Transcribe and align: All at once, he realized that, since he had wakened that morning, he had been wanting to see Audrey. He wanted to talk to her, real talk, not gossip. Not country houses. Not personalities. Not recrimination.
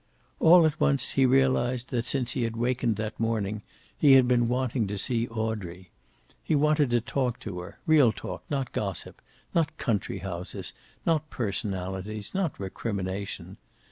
All 0.39 0.65
at 0.65 0.79
once, 0.81 1.11
he 1.11 1.27
realized 1.27 1.89
that, 1.89 2.07
since 2.07 2.31
he 2.31 2.41
had 2.41 2.55
wakened 2.55 2.95
that 2.95 3.19
morning, 3.19 3.61
he 3.95 4.13
had 4.13 4.27
been 4.27 4.47
wanting 4.47 4.87
to 4.87 4.97
see 4.97 5.27
Audrey. 5.27 5.91
He 6.43 6.55
wanted 6.55 6.89
to 6.89 7.01
talk 7.01 7.39
to 7.41 7.59
her, 7.59 7.77
real 7.85 8.11
talk, 8.11 8.41
not 8.49 8.71
gossip. 8.71 9.21
Not 9.53 9.77
country 9.77 10.17
houses. 10.17 10.73
Not 11.05 11.29
personalities. 11.29 12.33
Not 12.33 12.59
recrimination. 12.59 13.57